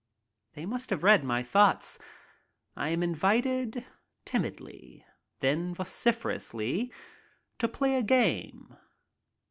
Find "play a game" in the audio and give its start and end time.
7.67-8.75